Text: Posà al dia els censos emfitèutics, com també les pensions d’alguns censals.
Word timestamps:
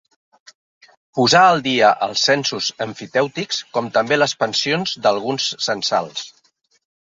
Posà 1.19 1.41
al 1.49 1.61
dia 1.67 1.91
els 2.07 2.23
censos 2.31 2.71
emfitèutics, 2.87 3.61
com 3.77 3.93
també 4.01 4.21
les 4.21 4.37
pensions 4.43 4.99
d’alguns 5.07 5.49
censals. 5.71 6.29